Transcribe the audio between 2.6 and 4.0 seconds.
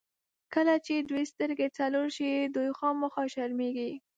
خامخا شرمېږي.